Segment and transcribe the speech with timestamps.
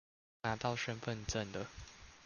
[0.41, 1.67] 拿到身分證了